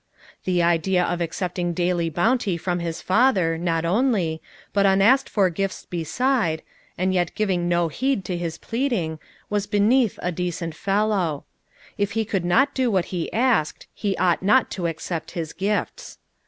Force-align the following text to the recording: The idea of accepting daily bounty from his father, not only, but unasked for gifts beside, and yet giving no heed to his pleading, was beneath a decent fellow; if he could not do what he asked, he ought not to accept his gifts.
The 0.45 0.63
idea 0.63 1.03
of 1.03 1.21
accepting 1.21 1.73
daily 1.73 2.09
bounty 2.09 2.57
from 2.57 2.79
his 2.79 3.03
father, 3.03 3.55
not 3.55 3.85
only, 3.85 4.41
but 4.73 4.87
unasked 4.87 5.29
for 5.29 5.51
gifts 5.51 5.85
beside, 5.85 6.63
and 6.97 7.13
yet 7.13 7.35
giving 7.35 7.69
no 7.69 7.87
heed 7.87 8.25
to 8.25 8.35
his 8.35 8.57
pleading, 8.57 9.19
was 9.47 9.67
beneath 9.67 10.17
a 10.23 10.31
decent 10.31 10.73
fellow; 10.73 11.45
if 11.99 12.13
he 12.13 12.25
could 12.25 12.45
not 12.45 12.73
do 12.73 12.89
what 12.89 13.05
he 13.13 13.31
asked, 13.31 13.85
he 13.93 14.17
ought 14.17 14.41
not 14.41 14.71
to 14.71 14.87
accept 14.87 15.33
his 15.37 15.53
gifts. 15.53 16.17